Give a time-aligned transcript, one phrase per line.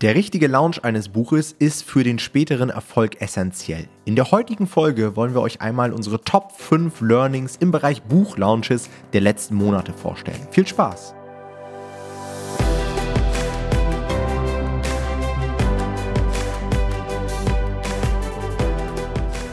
[0.00, 3.88] Der richtige Launch eines Buches ist für den späteren Erfolg essentiell.
[4.04, 8.90] In der heutigen Folge wollen wir euch einmal unsere Top 5 Learnings im Bereich Buchlaunches
[9.12, 10.38] der letzten Monate vorstellen.
[10.52, 11.16] Viel Spaß!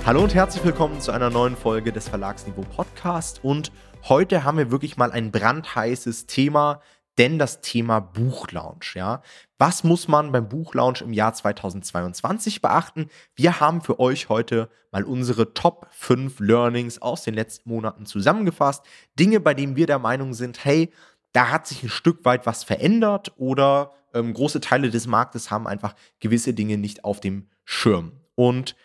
[0.05, 3.71] Hallo und herzlich willkommen zu einer neuen Folge des Verlagsniveau Podcast und
[4.07, 6.82] heute haben wir wirklich mal ein brandheißes Thema,
[7.18, 9.21] denn das Thema Buchlaunch, ja.
[9.57, 13.10] Was muss man beim Buchlaunch im Jahr 2022 beachten?
[13.36, 18.83] Wir haben für euch heute mal unsere Top 5 Learnings aus den letzten Monaten zusammengefasst.
[19.18, 20.92] Dinge, bei denen wir der Meinung sind, hey,
[21.32, 25.68] da hat sich ein Stück weit was verändert oder ähm, große Teile des Marktes haben
[25.68, 28.14] einfach gewisse Dinge nicht auf dem Schirm.
[28.36, 28.75] Und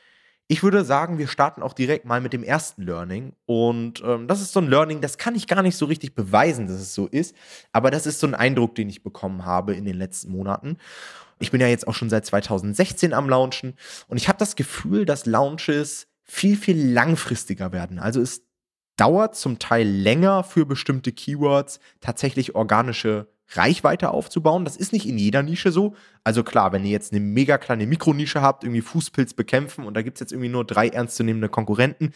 [0.50, 3.34] ich würde sagen, wir starten auch direkt mal mit dem ersten Learning.
[3.46, 6.66] Und ähm, das ist so ein Learning, das kann ich gar nicht so richtig beweisen,
[6.66, 7.36] dass es so ist.
[7.70, 10.78] Aber das ist so ein Eindruck, den ich bekommen habe in den letzten Monaten.
[11.38, 13.74] Ich bin ja jetzt auch schon seit 2016 am Launchen.
[14.08, 18.00] Und ich habe das Gefühl, dass Launches viel, viel langfristiger werden.
[18.00, 18.42] Also es
[18.96, 24.64] dauert zum Teil länger für bestimmte Keywords tatsächlich organische Reichweite aufzubauen.
[24.64, 25.94] Das ist nicht in jeder Nische so.
[26.24, 30.02] Also klar, wenn ihr jetzt eine mega kleine Mikronische habt, irgendwie Fußpilz bekämpfen und da
[30.02, 32.12] gibt es jetzt irgendwie nur drei ernstzunehmende Konkurrenten,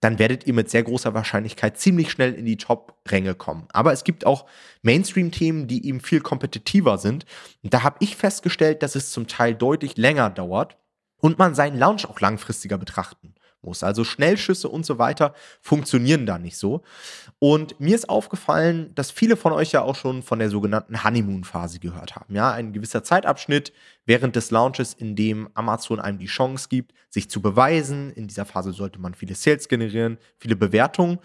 [0.00, 3.66] dann werdet ihr mit sehr großer Wahrscheinlichkeit ziemlich schnell in die Top-Ränge kommen.
[3.72, 4.46] Aber es gibt auch
[4.82, 7.24] Mainstream-Themen, die eben viel kompetitiver sind.
[7.62, 10.76] Und da habe ich festgestellt, dass es zum Teil deutlich länger dauert
[11.18, 13.34] und man seinen Launch auch langfristiger betrachten
[13.66, 13.82] muss.
[13.82, 16.82] Also Schnellschüsse und so weiter funktionieren da nicht so.
[17.38, 21.80] Und mir ist aufgefallen, dass viele von euch ja auch schon von der sogenannten Honeymoon-Phase
[21.80, 22.34] gehört haben.
[22.34, 23.72] Ja, ein gewisser Zeitabschnitt
[24.06, 28.10] während des Launches, in dem Amazon einem die Chance gibt, sich zu beweisen.
[28.12, 31.18] In dieser Phase sollte man viele Sales generieren, viele Bewertungen.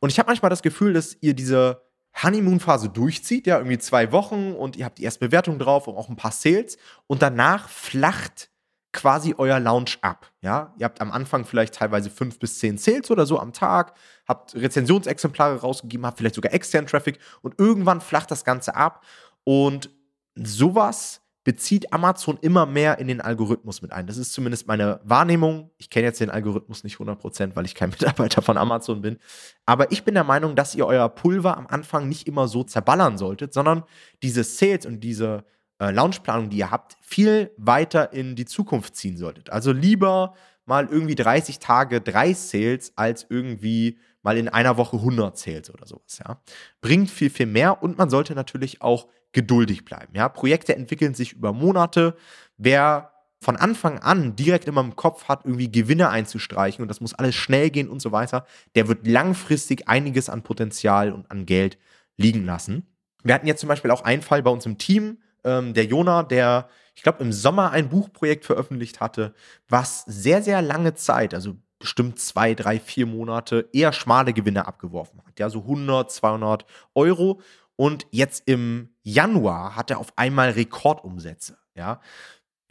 [0.00, 1.80] Und ich habe manchmal das Gefühl, dass ihr diese
[2.22, 6.08] Honeymoon-Phase durchzieht, ja, irgendwie zwei Wochen und ihr habt die erste Bewertung drauf und auch
[6.08, 8.50] ein paar Sales und danach flacht
[8.94, 10.30] quasi euer Launch ab.
[10.40, 13.94] Ja, ihr habt am Anfang vielleicht teilweise fünf bis zehn Sales oder so am Tag,
[14.26, 19.04] habt Rezensionsexemplare rausgegeben, habt vielleicht sogar externen Traffic und irgendwann flacht das Ganze ab
[19.44, 19.90] und
[20.34, 24.06] sowas bezieht Amazon immer mehr in den Algorithmus mit ein.
[24.06, 25.70] Das ist zumindest meine Wahrnehmung.
[25.76, 29.18] Ich kenne jetzt den Algorithmus nicht 100%, weil ich kein Mitarbeiter von Amazon bin.
[29.66, 33.18] Aber ich bin der Meinung, dass ihr euer Pulver am Anfang nicht immer so zerballern
[33.18, 33.84] solltet, sondern
[34.22, 35.44] diese Sales und diese
[35.78, 39.50] äh, Launchplanung, die ihr habt, viel weiter in die Zukunft ziehen solltet.
[39.50, 40.34] Also lieber
[40.66, 45.86] mal irgendwie 30 Tage drei Sales als irgendwie mal in einer Woche 100 Sales oder
[45.86, 46.40] sowas, ja.
[46.80, 50.28] Bringt viel, viel mehr und man sollte natürlich auch geduldig bleiben, ja.
[50.28, 52.16] Projekte entwickeln sich über Monate.
[52.56, 53.10] Wer
[53.42, 57.34] von Anfang an direkt immer im Kopf hat, irgendwie Gewinne einzustreichen und das muss alles
[57.34, 61.76] schnell gehen und so weiter, der wird langfristig einiges an Potenzial und an Geld
[62.16, 62.86] liegen lassen.
[63.22, 66.22] Wir hatten jetzt zum Beispiel auch einen Fall bei uns im Team, ähm, der Jona,
[66.22, 69.34] der, ich glaube, im Sommer ein Buchprojekt veröffentlicht hatte,
[69.68, 75.20] was sehr, sehr lange Zeit, also bestimmt zwei, drei, vier Monate, eher schmale Gewinne abgeworfen
[75.26, 75.38] hat.
[75.38, 77.40] Ja, so 100, 200 Euro.
[77.76, 81.58] Und jetzt im Januar hat er auf einmal Rekordumsätze.
[81.74, 82.00] Ja,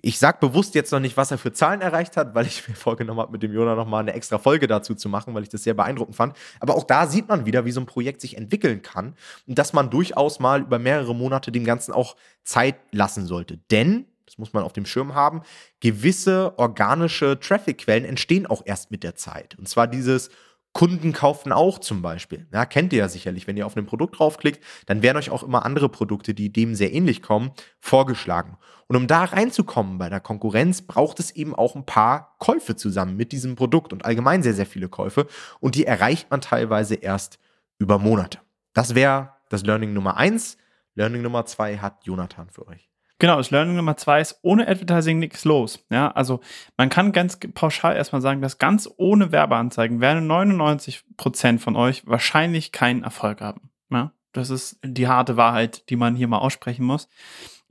[0.05, 2.75] ich sage bewusst jetzt noch nicht, was er für Zahlen erreicht hat, weil ich mir
[2.75, 5.63] vorgenommen habe, mit dem Jona nochmal eine extra Folge dazu zu machen, weil ich das
[5.63, 6.35] sehr beeindruckend fand.
[6.59, 9.15] Aber auch da sieht man wieder, wie so ein Projekt sich entwickeln kann
[9.47, 13.59] und dass man durchaus mal über mehrere Monate dem Ganzen auch Zeit lassen sollte.
[13.71, 15.41] Denn, das muss man auf dem Schirm haben,
[15.79, 19.57] gewisse organische Traffic-Quellen entstehen auch erst mit der Zeit.
[19.57, 20.29] Und zwar dieses
[20.73, 22.47] Kunden kaufen auch zum Beispiel.
[22.51, 23.45] Ja, kennt ihr ja sicherlich.
[23.47, 26.73] Wenn ihr auf ein Produkt draufklickt, dann werden euch auch immer andere Produkte, die dem
[26.73, 28.57] sehr ähnlich kommen, vorgeschlagen.
[28.87, 33.15] Und um da reinzukommen bei der Konkurrenz, braucht es eben auch ein paar Käufe zusammen
[33.15, 35.27] mit diesem Produkt und allgemein sehr, sehr viele Käufe.
[35.59, 37.39] Und die erreicht man teilweise erst
[37.77, 38.39] über Monate.
[38.73, 40.57] Das wäre das Learning Nummer eins.
[40.95, 42.92] Learning Nummer zwei hat Jonathan für euch.
[43.23, 45.79] Genau, das Learning Nummer zwei ist, ohne Advertising nichts los.
[45.89, 46.41] Ja, also
[46.75, 52.73] man kann ganz pauschal erstmal sagen, dass ganz ohne Werbeanzeigen werden 99% von euch wahrscheinlich
[52.73, 53.69] keinen Erfolg haben.
[53.89, 57.07] Ja, das ist die harte Wahrheit, die man hier mal aussprechen muss.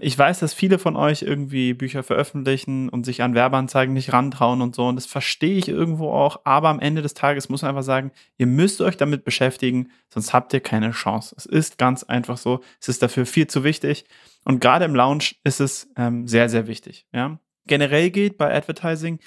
[0.05, 4.61] Ich weiß, dass viele von euch irgendwie Bücher veröffentlichen und sich an Werbeanzeigen nicht rantrauen
[4.61, 4.89] und so.
[4.89, 6.41] Und das verstehe ich irgendwo auch.
[6.43, 10.33] Aber am Ende des Tages muss man einfach sagen, ihr müsst euch damit beschäftigen, sonst
[10.33, 11.37] habt ihr keine Chance.
[11.39, 12.63] Es ist ganz einfach so.
[12.81, 14.05] Es ist dafür viel zu wichtig.
[14.45, 17.07] Und gerade im Launch ist es ähm, sehr, sehr wichtig.
[17.13, 17.39] Ja?
[17.67, 19.21] Generell geht bei Advertising,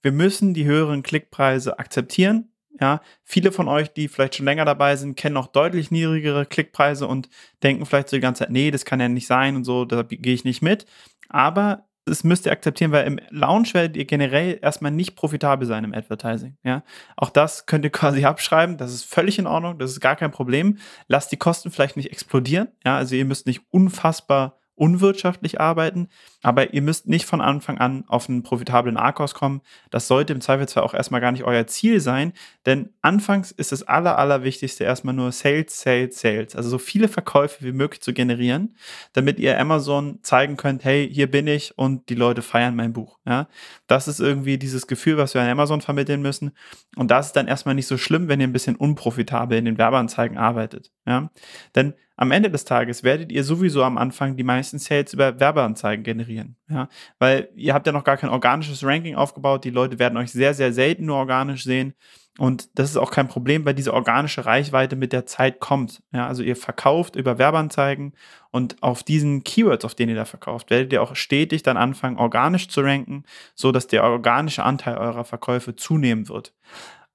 [0.00, 2.52] wir müssen die höheren Klickpreise akzeptieren.
[2.80, 7.06] Ja, viele von euch, die vielleicht schon länger dabei sind, kennen noch deutlich niedrigere Klickpreise
[7.06, 7.28] und
[7.62, 10.02] denken vielleicht so die ganze Zeit, nee, das kann ja nicht sein und so, da
[10.02, 10.86] gehe ich nicht mit.
[11.28, 15.84] Aber das müsst ihr akzeptieren, weil im Launch werdet ihr generell erstmal nicht profitabel sein
[15.84, 16.56] im Advertising.
[16.64, 16.82] Ja?
[17.16, 18.76] Auch das könnt ihr quasi abschreiben.
[18.76, 19.78] Das ist völlig in Ordnung.
[19.78, 20.78] Das ist gar kein Problem.
[21.08, 22.68] Lasst die Kosten vielleicht nicht explodieren.
[22.84, 22.96] Ja?
[22.96, 26.08] Also ihr müsst nicht unfassbar unwirtschaftlich arbeiten,
[26.42, 29.60] aber ihr müsst nicht von Anfang an auf einen profitablen ARKOS kommen.
[29.90, 32.32] Das sollte im Zweifelsfall auch erstmal gar nicht euer Ziel sein,
[32.64, 36.56] denn anfangs ist das aller, allerwichtigste erstmal nur Sales, Sales, Sales.
[36.56, 38.74] Also so viele Verkäufe wie möglich zu generieren,
[39.12, 43.18] damit ihr Amazon zeigen könnt, hey, hier bin ich und die Leute feiern mein Buch.
[43.26, 43.48] Ja?
[43.86, 46.52] Das ist irgendwie dieses Gefühl, was wir an Amazon vermitteln müssen.
[46.96, 49.76] Und das ist dann erstmal nicht so schlimm, wenn ihr ein bisschen unprofitabel in den
[49.76, 50.90] Werbeanzeigen arbeitet.
[51.06, 51.30] Ja?
[51.74, 56.04] Denn am Ende des Tages werdet ihr sowieso am Anfang die meisten Sales über Werbeanzeigen
[56.04, 56.56] generieren.
[56.68, 56.90] Ja?
[57.18, 59.64] Weil ihr habt ja noch gar kein organisches Ranking aufgebaut.
[59.64, 61.94] Die Leute werden euch sehr, sehr selten nur organisch sehen.
[62.38, 66.02] Und das ist auch kein Problem, weil diese organische Reichweite mit der Zeit kommt.
[66.12, 68.12] Ja, also ihr verkauft über Werbeanzeigen
[68.50, 72.18] und auf diesen Keywords, auf denen ihr da verkauft, werdet ihr auch stetig dann anfangen,
[72.18, 73.24] organisch zu ranken,
[73.54, 76.52] so dass der organische Anteil eurer Verkäufe zunehmen wird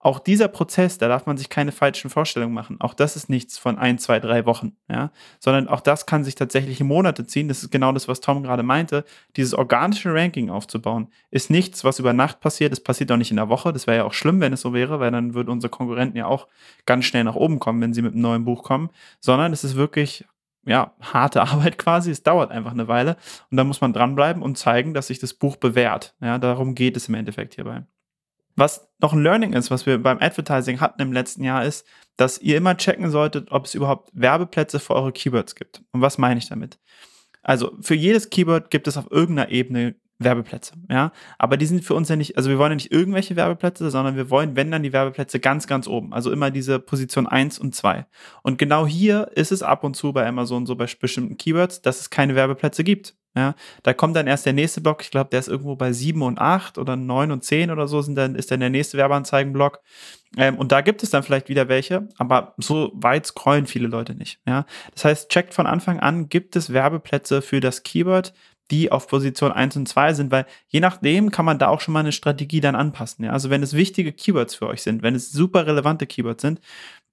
[0.06, 2.80] auch dieser Prozess, da darf man sich keine falschen Vorstellungen machen.
[2.80, 6.36] Auch das ist nichts von ein, zwei, drei Wochen, ja, sondern auch das kann sich
[6.36, 7.48] tatsächlich Monate ziehen.
[7.48, 9.04] Das ist genau das, was Tom gerade meinte.
[9.36, 12.72] Dieses organische Ranking aufzubauen, ist nichts, was über Nacht passiert.
[12.72, 13.74] Es passiert auch nicht in der Woche.
[13.74, 16.28] Das wäre ja auch schlimm, wenn es so wäre, weil dann würden unsere Konkurrenten ja
[16.28, 16.48] auch
[16.86, 18.92] ganz schnell nach oben kommen, wenn sie mit einem neuen Buch kommen.
[19.22, 20.24] Sondern es ist wirklich
[20.68, 22.12] ja, harte Arbeit quasi.
[22.12, 23.18] Es dauert einfach eine Weile
[23.50, 26.14] und da muss man dranbleiben und zeigen, dass sich das Buch bewährt.
[26.22, 27.86] Ja, darum geht es im Endeffekt hierbei.
[28.56, 31.86] Was noch ein Learning ist, was wir beim Advertising hatten im letzten Jahr, ist,
[32.16, 35.84] dass ihr immer checken solltet, ob es überhaupt Werbeplätze für eure Keywords gibt.
[35.92, 36.80] Und was meine ich damit?
[37.44, 41.12] Also für jedes Keyword gibt es auf irgendeiner Ebene Werbeplätze, ja.
[41.38, 44.16] Aber die sind für uns ja nicht, also wir wollen ja nicht irgendwelche Werbeplätze, sondern
[44.16, 46.14] wir wollen, wenn dann die Werbeplätze ganz, ganz oben.
[46.14, 48.06] Also immer diese Position 1 und 2.
[48.42, 52.00] Und genau hier ist es ab und zu bei Amazon so bei bestimmten Keywords, dass
[52.00, 53.16] es keine Werbeplätze gibt.
[53.38, 53.54] Ja,
[53.84, 56.40] da kommt dann erst der nächste Block, ich glaube, der ist irgendwo bei 7 und
[56.40, 59.82] 8 oder 9 und 10 oder so, sind dann, ist dann der nächste Werbeanzeigenblock.
[60.38, 64.16] Ähm, und da gibt es dann vielleicht wieder welche, aber so weit scrollen viele Leute
[64.16, 64.40] nicht.
[64.48, 64.66] Ja?
[64.94, 68.34] Das heißt, checkt von Anfang an, gibt es Werbeplätze für das Keyword,
[68.72, 71.94] die auf Position 1 und 2 sind, weil je nachdem kann man da auch schon
[71.94, 73.26] mal eine Strategie dann anpassen.
[73.26, 73.32] Ja?
[73.32, 76.60] Also wenn es wichtige Keywords für euch sind, wenn es super relevante Keywords sind,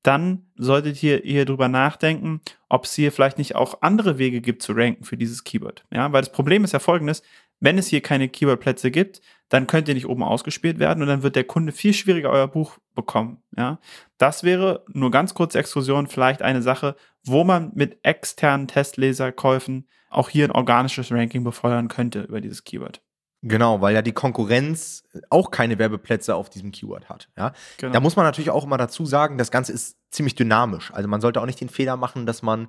[0.03, 4.63] dann solltet ihr hier drüber nachdenken, ob es hier vielleicht nicht auch andere Wege gibt
[4.63, 5.85] zu ranken für dieses Keyword.
[5.93, 7.23] Ja, weil das Problem ist ja folgendes,
[7.61, 11.23] wenn es hier keine Keyword-Plätze gibt, dann könnt ihr nicht oben ausgespielt werden und dann
[11.23, 13.41] wird der Kunde viel schwieriger euer Buch bekommen.
[13.57, 13.79] Ja,
[14.19, 20.29] das wäre nur ganz kurze Exkursion vielleicht eine Sache, wo man mit externen Testleserkäufen auch
[20.29, 23.03] hier ein organisches Ranking befeuern könnte über dieses Keyword.
[23.45, 27.29] Genau, weil ja die Konkurrenz auch keine Werbeplätze auf diesem Keyword hat.
[27.37, 27.53] Ja?
[27.79, 27.93] Genau.
[27.93, 30.93] Da muss man natürlich auch immer dazu sagen, das Ganze ist ziemlich dynamisch.
[30.93, 32.69] Also man sollte auch nicht den Fehler machen, dass man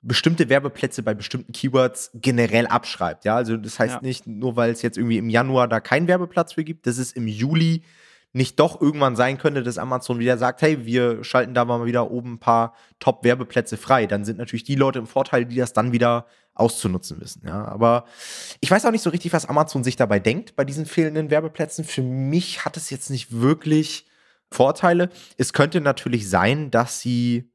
[0.00, 3.26] bestimmte Werbeplätze bei bestimmten Keywords generell abschreibt.
[3.26, 4.00] Ja, also das heißt ja.
[4.00, 7.12] nicht, nur weil es jetzt irgendwie im Januar da keinen Werbeplatz für gibt, dass es
[7.12, 7.82] im Juli
[8.32, 12.10] nicht doch irgendwann sein könnte, dass Amazon wieder sagt, hey, wir schalten da mal wieder
[12.10, 14.06] oben ein paar Top-Werbeplätze frei.
[14.06, 17.42] Dann sind natürlich die Leute im Vorteil, die das dann wieder auszunutzen wissen.
[17.46, 18.04] Ja, aber
[18.60, 21.84] ich weiß auch nicht so richtig, was Amazon sich dabei denkt bei diesen fehlenden Werbeplätzen.
[21.84, 24.06] Für mich hat es jetzt nicht wirklich
[24.50, 25.10] Vorteile.
[25.36, 27.50] Es könnte natürlich sein, dass sie,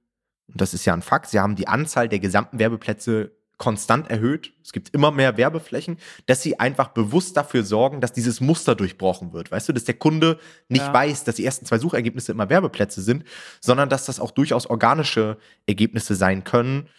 [0.47, 3.31] und das ist ja ein Fakt, sie haben die Anzahl der gesamten Werbeplätze
[3.63, 4.51] konstant erhöht.
[4.61, 5.95] Es gibt immer mehr Werbeflächen,
[6.25, 9.51] dass sie einfach bewusst dafür sorgen, dass dieses Muster durchbrochen wird.
[9.53, 10.37] Weißt du, dass der Kunde
[10.67, 10.93] nicht ja.
[10.93, 13.23] weiß, dass die ersten zwei Suchergebnisse immer Werbeplätze sind,
[13.61, 16.89] sondern dass das auch durchaus organische Ergebnisse sein können.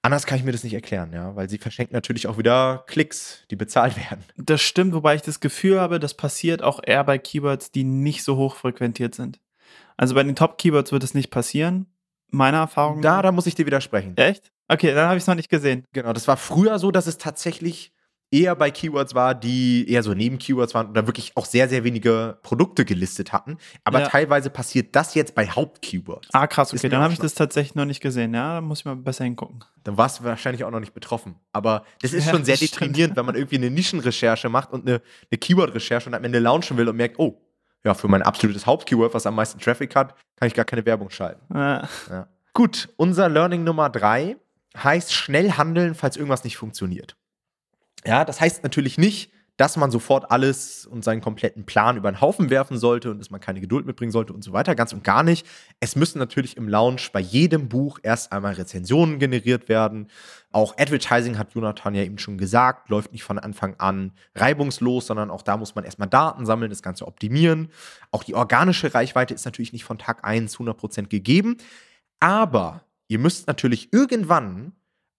[0.00, 3.42] Anders kann ich mir das nicht erklären, ja, weil sie verschenken natürlich auch wieder Klicks,
[3.50, 4.24] die bezahlt werden.
[4.36, 8.22] Das stimmt, wobei ich das Gefühl habe, das passiert auch eher bei Keywords, die nicht
[8.22, 9.40] so hoch frequentiert sind.
[9.96, 11.86] Also bei den Top-Keywords wird es nicht passieren,
[12.30, 13.02] meiner Erfahrung.
[13.02, 14.16] Da, da muss ich dir widersprechen.
[14.16, 14.52] Echt?
[14.68, 15.84] Okay, dann habe ich es noch nicht gesehen.
[15.92, 17.92] Genau, das war früher so, dass es tatsächlich
[18.34, 22.38] eher bei Keywords war, die eher so Neben-Keywords waren oder wirklich auch sehr, sehr wenige
[22.42, 23.58] Produkte gelistet hatten.
[23.84, 24.08] Aber ja.
[24.08, 26.28] teilweise passiert das jetzt bei Haupt-Keywords.
[26.32, 28.34] Ah, krass, okay, dann habe ich das tatsächlich noch nicht gesehen.
[28.34, 29.62] Ja, da muss ich mal besser hingucken.
[29.84, 31.36] Dann warst du wahrscheinlich auch noch nicht betroffen.
[31.52, 35.00] Aber das ist ja, schon sehr deprimierend, wenn man irgendwie eine Nischenrecherche macht und eine,
[35.30, 37.40] eine Keyword-Recherche und am Ende launchen will und merkt, oh,
[37.84, 41.10] ja, für mein absolutes Haupt-Keyword, was am meisten Traffic hat, kann ich gar keine Werbung
[41.10, 41.42] schalten.
[41.54, 41.88] Ja.
[42.10, 42.26] Ja.
[42.52, 44.36] Gut, unser Learning Nummer drei
[44.76, 47.16] heißt schnell handeln, falls irgendwas nicht funktioniert.
[48.06, 52.20] Ja, das heißt natürlich nicht, dass man sofort alles und seinen kompletten Plan über den
[52.20, 54.74] Haufen werfen sollte und dass man keine Geduld mitbringen sollte und so weiter.
[54.74, 55.46] Ganz und gar nicht.
[55.78, 60.08] Es müssen natürlich im Launch bei jedem Buch erst einmal Rezensionen generiert werden.
[60.50, 65.30] Auch Advertising hat Jonathan ja eben schon gesagt, läuft nicht von Anfang an reibungslos, sondern
[65.30, 67.68] auch da muss man erstmal Daten sammeln, das Ganze optimieren.
[68.10, 71.58] Auch die organische Reichweite ist natürlich nicht von Tag 1 100% gegeben.
[72.18, 74.72] Aber ihr müsst natürlich irgendwann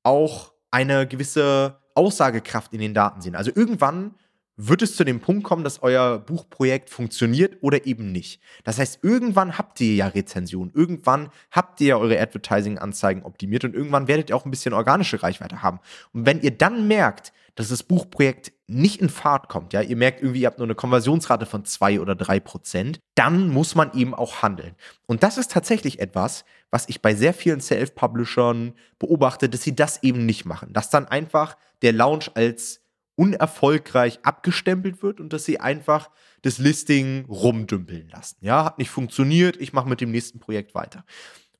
[0.03, 3.35] auch eine gewisse Aussagekraft in den Daten sehen.
[3.35, 4.15] Also irgendwann
[4.57, 8.39] wird es zu dem Punkt kommen, dass euer Buchprojekt funktioniert oder eben nicht.
[8.63, 13.75] Das heißt, irgendwann habt ihr ja Rezensionen, irgendwann habt ihr ja eure Advertising-Anzeigen optimiert und
[13.75, 15.79] irgendwann werdet ihr auch ein bisschen organische Reichweite haben.
[16.13, 20.21] Und wenn ihr dann merkt, dass das Buchprojekt nicht in Fahrt kommt, ja, ihr merkt
[20.21, 24.13] irgendwie, ihr habt nur eine Konversionsrate von zwei oder drei Prozent, dann muss man eben
[24.13, 24.75] auch handeln.
[25.05, 30.03] Und das ist tatsächlich etwas, was ich bei sehr vielen Self-Publishern beobachte, dass sie das
[30.03, 30.73] eben nicht machen.
[30.73, 32.81] Dass dann einfach der Launch als
[33.15, 36.09] unerfolgreich abgestempelt wird und dass sie einfach
[36.41, 38.37] das Listing rumdümpeln lassen.
[38.41, 41.05] Ja, hat nicht funktioniert, ich mache mit dem nächsten Projekt weiter.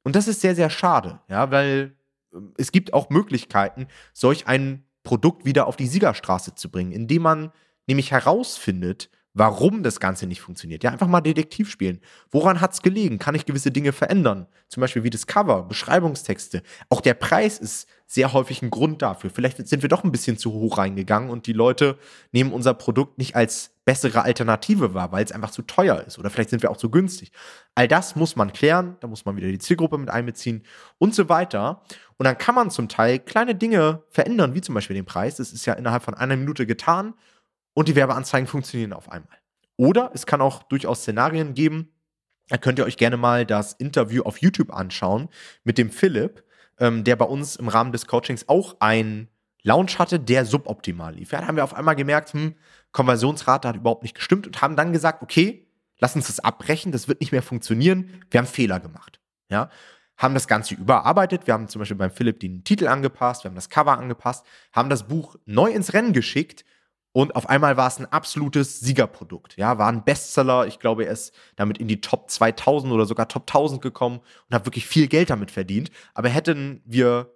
[0.04, 1.96] Und das ist sehr, sehr schade, ja, weil
[2.34, 7.22] ähm, es gibt auch Möglichkeiten, solch ein Produkt wieder auf die Siegerstraße zu bringen, indem
[7.22, 7.52] man
[7.88, 10.84] nämlich herausfindet, warum das Ganze nicht funktioniert.
[10.84, 12.00] Ja, einfach mal Detektiv spielen.
[12.32, 13.20] Woran hat es gelegen?
[13.20, 14.48] Kann ich gewisse Dinge verändern?
[14.70, 16.64] Zum Beispiel wie das Cover, Beschreibungstexte.
[16.90, 19.30] Auch der Preis ist sehr häufig ein Grund dafür.
[19.30, 21.98] Vielleicht sind wir doch ein bisschen zu hoch reingegangen und die Leute
[22.32, 26.20] nehmen unser Produkt nicht als bessere Alternative wahr, weil es einfach zu teuer ist.
[26.20, 27.32] Oder vielleicht sind wir auch zu günstig.
[27.74, 28.98] All das muss man klären.
[29.00, 30.64] Da muss man wieder die Zielgruppe mit einbeziehen
[30.98, 31.84] und so weiter.
[32.18, 35.38] Und dann kann man zum Teil kleine Dinge verändern, wie zum Beispiel den Preis.
[35.38, 37.14] Das ist ja innerhalb von einer Minute getan
[37.74, 39.38] und die Werbeanzeigen funktionieren auf einmal.
[39.78, 41.92] Oder es kann auch durchaus Szenarien geben,
[42.48, 45.30] da könnt ihr euch gerne mal das Interview auf YouTube anschauen
[45.64, 46.44] mit dem Philipp,
[46.80, 49.30] ähm, der bei uns im Rahmen des Coachings auch ein
[49.64, 51.32] Launch hatte, der suboptimal lief.
[51.32, 52.56] Ja, da haben wir auf einmal gemerkt, hm,
[52.92, 55.68] Konversionsrate hat überhaupt nicht gestimmt und haben dann gesagt, okay,
[55.98, 59.20] lass uns das abbrechen, das wird nicht mehr funktionieren, wir haben Fehler gemacht.
[59.50, 59.70] Ja,
[60.18, 61.46] haben das Ganze überarbeitet.
[61.46, 64.90] Wir haben zum Beispiel beim Philipp den Titel angepasst, wir haben das Cover angepasst, haben
[64.90, 66.64] das Buch neu ins Rennen geschickt
[67.16, 69.56] und auf einmal war es ein absolutes Siegerprodukt.
[69.56, 70.68] Ja, war ein Bestseller.
[70.68, 74.54] Ich glaube, er ist damit in die Top 2000 oder sogar Top 1000 gekommen und
[74.54, 75.92] hat wirklich viel Geld damit verdient.
[76.14, 77.32] Aber hätten wir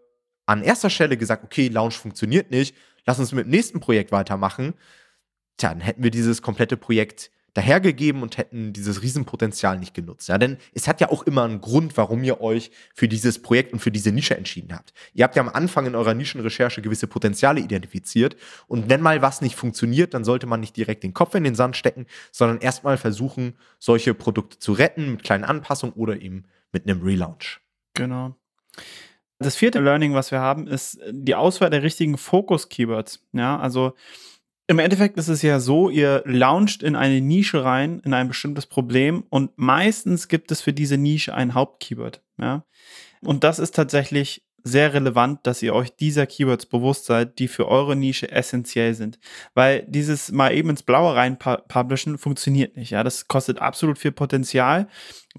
[0.46, 4.74] an erster Stelle gesagt, okay, Launch funktioniert nicht, lass uns mit dem nächsten Projekt weitermachen,
[5.56, 10.30] dann hätten wir dieses komplette Projekt dahergegeben und hätten dieses Riesenpotenzial nicht genutzt.
[10.30, 13.74] Ja, denn es hat ja auch immer einen Grund, warum ihr euch für dieses Projekt
[13.74, 14.94] und für diese Nische entschieden habt.
[15.14, 18.38] Ihr habt ja am Anfang in eurer Nischenrecherche gewisse Potenziale identifiziert
[18.68, 21.56] und wenn mal was nicht funktioniert, dann sollte man nicht direkt den Kopf in den
[21.56, 26.88] Sand stecken, sondern erstmal versuchen, solche Produkte zu retten mit kleinen Anpassungen oder eben mit
[26.88, 27.60] einem Relaunch.
[27.94, 28.36] Genau.
[29.40, 33.28] Das vierte Learning, was wir haben, ist die Auswahl der richtigen Fokus-Keywords.
[33.34, 33.96] Ja, also
[34.70, 38.68] im Endeffekt ist es ja so, ihr launcht in eine Nische rein, in ein bestimmtes
[38.68, 42.22] Problem und meistens gibt es für diese Nische ein Hauptkeyword.
[42.40, 42.66] Ja?
[43.22, 47.68] Und das ist tatsächlich sehr relevant, dass ihr euch dieser Keywords bewusst seid, die für
[47.68, 49.18] eure Nische essentiell sind.
[49.56, 52.92] Weil dieses mal eben ins Blaue rein publishen funktioniert nicht.
[52.92, 54.88] Ja, das kostet absolut viel Potenzial,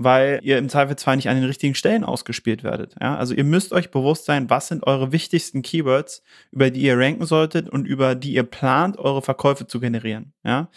[0.02, 2.94] weil ihr im Zweifelsfall nicht an den richtigen Stellen ausgespielt werdet.
[3.02, 6.96] Ja, also ihr müsst euch bewusst sein, was sind eure wichtigsten Keywords, über die ihr
[6.96, 10.32] ranken solltet und über die ihr plant, eure Verkäufe zu generieren.
[10.42, 10.70] Ja,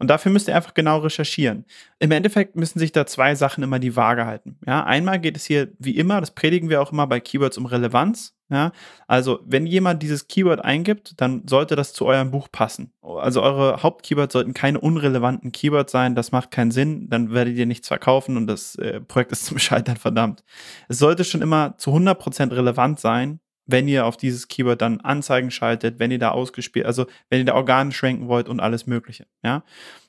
[0.00, 1.66] und dafür müsst ihr einfach genau recherchieren.
[2.00, 4.58] Im Endeffekt müssen sich da zwei Sachen immer die Waage halten.
[4.66, 7.66] Ja, einmal geht es hier wie immer, das predigen wir auch immer bei Keywords um
[7.66, 8.34] Relevanz.
[8.50, 8.72] Ja,
[9.08, 12.92] also wenn jemand dieses Keyword eingibt, dann sollte das zu eurem Buch passen.
[13.00, 17.64] Also eure Hauptkeywords sollten keine unrelevanten Keywords sein, das macht keinen Sinn, dann werdet ihr
[17.64, 20.44] nichts verkaufen und das äh, Projekt ist zum Scheitern verdammt.
[20.88, 25.50] Es sollte schon immer zu 100% relevant sein, wenn ihr auf dieses Keyword dann Anzeigen
[25.50, 29.26] schaltet, wenn ihr da ausgespielt, also wenn ihr da organisch ranken wollt und alles Mögliche.
[29.42, 29.64] Ja,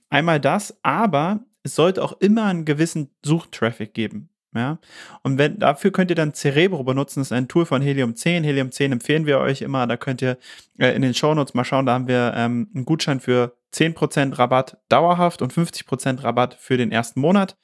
[0.09, 4.29] einmal das, aber es sollte auch immer einen gewissen Suchtraffic geben.
[4.55, 4.79] Ja,
[5.21, 7.19] und wenn, dafür könnt ihr dann Cerebro benutzen.
[7.19, 8.45] Das ist ein Tool von Helium 10.
[8.45, 9.85] Helium 10 empfehlen wir euch immer.
[9.85, 10.37] Da könnt ihr
[10.79, 11.85] äh, in den Shownotes mal schauen.
[11.85, 16.93] Da haben wir ähm, einen Gutschein für 10% Rabatt dauerhaft und 50% Rabatt für den
[16.93, 17.57] ersten Monat.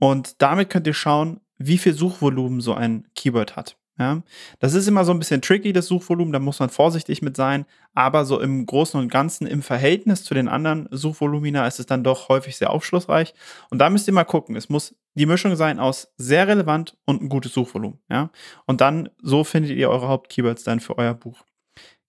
[0.00, 3.77] Und damit könnt ihr schauen, wie viel Suchvolumen so ein Keyword hat.
[3.98, 4.22] Ja,
[4.60, 7.66] das ist immer so ein bisschen tricky, das Suchvolumen, da muss man vorsichtig mit sein,
[7.94, 12.04] aber so im Großen und Ganzen im Verhältnis zu den anderen Suchvolumina ist es dann
[12.04, 13.34] doch häufig sehr aufschlussreich.
[13.70, 17.22] Und da müsst ihr mal gucken, es muss die Mischung sein aus sehr relevant und
[17.22, 17.98] ein gutes Suchvolumen.
[18.08, 18.30] Ja,
[18.66, 21.42] und dann so findet ihr eure Hauptkeywords dann für euer Buch.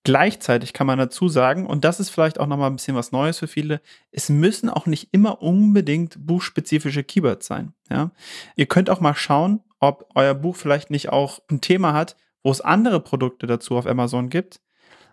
[0.04, 3.40] Gleichzeitig kann man dazu sagen, und das ist vielleicht auch nochmal ein bisschen was Neues
[3.40, 3.82] für viele,
[4.12, 7.74] es müssen auch nicht immer unbedingt buchspezifische Keywords sein.
[7.90, 8.12] Ja?
[8.56, 12.52] Ihr könnt auch mal schauen, ob euer Buch vielleicht nicht auch ein Thema hat, wo
[12.52, 14.62] es andere Produkte dazu auf Amazon gibt,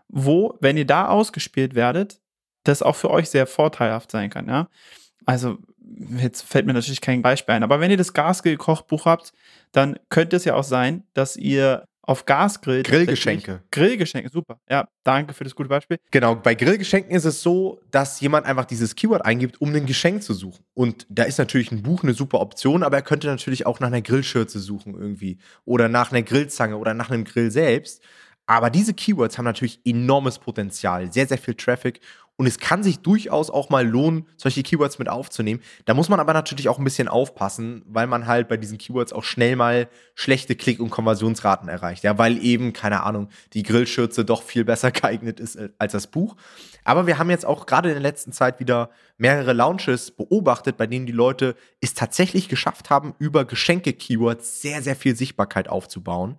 [0.08, 2.20] wo, wenn ihr da ausgespielt werdet,
[2.64, 4.49] das auch für euch sehr vorteilhaft sein kann.
[4.49, 4.68] Ja?
[5.25, 5.58] Also,
[6.18, 9.32] jetzt fällt mir natürlich kein Beispiel ein, aber wenn ihr das Gasgrill-Kochbuch habt,
[9.73, 12.83] dann könnte es ja auch sein, dass ihr auf Gasgrill.
[12.83, 13.63] Grillgeschenke.
[13.71, 14.61] Grillgeschenke, super.
[14.71, 15.99] Ja, danke für das gute Beispiel.
[16.11, 20.23] Genau, bei Grillgeschenken ist es so, dass jemand einfach dieses Keyword eingibt, um ein Geschenk
[20.23, 20.65] zu suchen.
[20.75, 23.89] Und da ist natürlich ein Buch eine super Option, aber er könnte natürlich auch nach
[23.89, 25.39] einer Grillschürze suchen irgendwie.
[25.65, 28.03] Oder nach einer Grillzange oder nach einem Grill selbst.
[28.47, 32.01] Aber diese Keywords haben natürlich enormes Potenzial, sehr, sehr viel Traffic
[32.38, 35.62] und es kann sich durchaus auch mal lohnen, solche Keywords mit aufzunehmen.
[35.87, 39.14] Da muss man aber natürlich auch ein bisschen aufpassen, weil man halt bei diesen Keywords
[39.14, 42.05] auch schnell mal schlechte Klick- und Konversionsraten erreicht.
[42.05, 46.09] Ja, weil eben, keine Ahnung, die Grillschürze doch viel besser geeignet ist äh, als das
[46.09, 46.37] Buch.
[46.85, 50.87] Aber wir haben jetzt auch gerade in der letzten Zeit wieder mehrere Launches beobachtet, bei
[50.87, 56.38] denen die Leute es tatsächlich geschafft haben, über Geschenke-Keywords sehr, sehr viel Sichtbarkeit aufzubauen.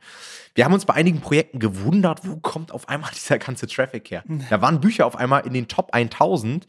[0.54, 4.24] Wir haben uns bei einigen Projekten gewundert, wo kommt auf einmal dieser ganze Traffic her?
[4.50, 6.68] Da waren Bücher auf einmal in den Top 1000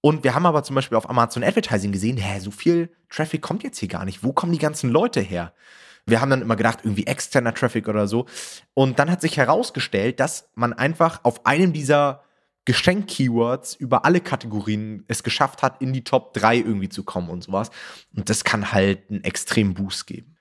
[0.00, 3.62] und wir haben aber zum Beispiel auf Amazon Advertising gesehen, hä, so viel Traffic kommt
[3.62, 4.24] jetzt hier gar nicht.
[4.24, 5.54] Wo kommen die ganzen Leute her?
[6.06, 8.26] Wir haben dann immer gedacht, irgendwie externer Traffic oder so.
[8.74, 12.24] Und dann hat sich herausgestellt, dass man einfach auf einem dieser
[12.64, 17.44] Geschenk-Keywords über alle Kategorien es geschafft hat, in die Top 3 irgendwie zu kommen und
[17.44, 17.70] sowas.
[18.16, 20.36] Und das kann halt einen extremen Boost geben.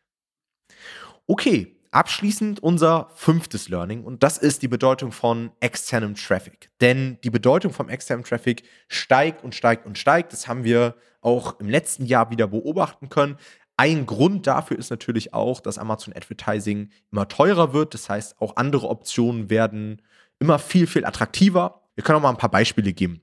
[1.27, 6.71] Okay, abschließend unser fünftes Learning und das ist die Bedeutung von externem Traffic.
[6.79, 10.33] Denn die Bedeutung vom externen Traffic steigt und steigt und steigt.
[10.33, 13.37] Das haben wir auch im letzten Jahr wieder beobachten können.
[13.77, 17.93] Ein Grund dafür ist natürlich auch, dass Amazon Advertising immer teurer wird.
[17.93, 20.01] Das heißt, auch andere Optionen werden
[20.39, 21.81] immer viel, viel attraktiver.
[21.95, 23.21] Wir können auch mal ein paar Beispiele geben.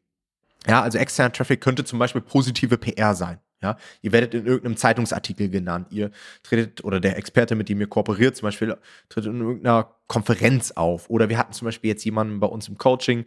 [0.66, 3.38] Ja, also externer Traffic könnte zum Beispiel positive PR sein.
[3.60, 5.88] Ja, ihr werdet in irgendeinem Zeitungsartikel genannt.
[5.90, 6.12] Ihr
[6.42, 8.76] tretet oder der Experte, mit dem ihr kooperiert, zum Beispiel
[9.08, 11.10] tritt in irgendeiner Konferenz auf.
[11.10, 13.24] Oder wir hatten zum Beispiel jetzt jemanden bei uns im Coaching,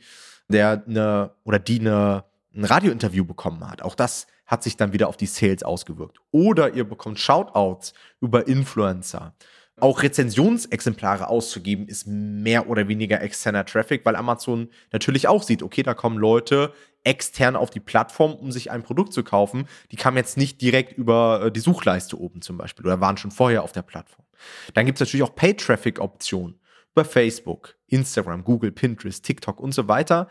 [0.48, 2.24] der eine oder die eine,
[2.56, 3.82] ein Radiointerview bekommen hat.
[3.82, 6.20] Auch das hat sich dann wieder auf die Sales ausgewirkt.
[6.32, 9.34] Oder ihr bekommt Shoutouts über Influencer
[9.82, 15.84] auch Rezensionsexemplare auszugeben, ist mehr oder weniger externer Traffic, weil Amazon natürlich auch sieht, okay,
[15.84, 16.74] da kommen Leute
[17.04, 19.68] extern auf die Plattform, um sich ein Produkt zu kaufen.
[19.92, 23.32] Die kamen jetzt nicht direkt über äh, die Suchleiste oben zum Beispiel oder waren schon
[23.32, 24.26] vorher auf der Plattform.
[24.74, 26.60] Dann gibt es natürlich auch Pay-Traffic-Optionen
[26.94, 30.28] über Facebook, Instagram, Google, Pinterest, TikTok und so weiter.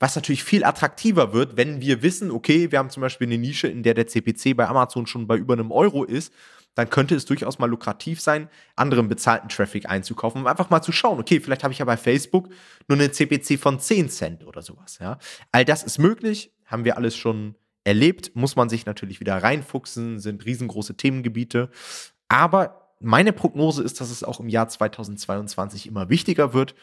[0.00, 3.68] Was natürlich viel attraktiver wird, wenn wir wissen, okay, wir haben zum Beispiel eine Nische,
[3.68, 6.32] in der der CPC bei Amazon schon bei über einem Euro ist
[6.74, 10.92] dann könnte es durchaus mal lukrativ sein, anderen bezahlten Traffic einzukaufen, um einfach mal zu
[10.92, 12.48] schauen, okay, vielleicht habe ich ja bei Facebook
[12.88, 14.98] nur eine CPC von 10 Cent oder sowas.
[15.00, 15.18] Ja?
[15.52, 20.20] All das ist möglich, haben wir alles schon erlebt, muss man sich natürlich wieder reinfuchsen,
[20.20, 21.70] sind riesengroße Themengebiete.
[22.28, 26.74] Aber meine Prognose ist, dass es auch im Jahr 2022 immer wichtiger wird.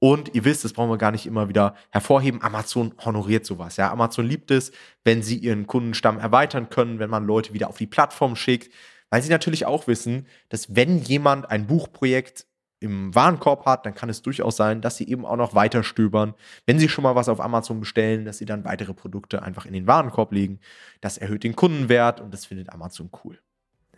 [0.00, 2.42] Und ihr wisst, das brauchen wir gar nicht immer wieder hervorheben.
[2.42, 3.76] Amazon honoriert sowas.
[3.76, 4.72] Ja, Amazon liebt es,
[5.04, 8.72] wenn sie ihren Kundenstamm erweitern können, wenn man Leute wieder auf die Plattform schickt,
[9.10, 12.46] weil sie natürlich auch wissen, dass wenn jemand ein Buchprojekt
[12.80, 16.34] im Warenkorb hat, dann kann es durchaus sein, dass sie eben auch noch weiter stöbern.
[16.64, 19.74] Wenn sie schon mal was auf Amazon bestellen, dass sie dann weitere Produkte einfach in
[19.74, 20.60] den Warenkorb legen.
[21.02, 23.38] Das erhöht den Kundenwert und das findet Amazon cool.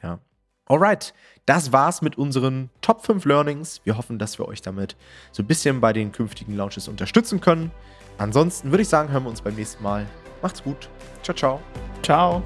[0.03, 0.19] Ja.
[0.66, 1.12] Alright,
[1.44, 3.81] das war's mit unseren Top 5 Learnings.
[3.85, 4.96] Wir hoffen, dass wir euch damit
[5.33, 7.72] so ein bisschen bei den künftigen Launches unterstützen können.
[8.18, 10.07] Ansonsten würde ich sagen, hören wir uns beim nächsten Mal.
[10.40, 10.88] Macht's gut.
[11.22, 11.61] Ciao, ciao.
[12.03, 12.42] Ciao.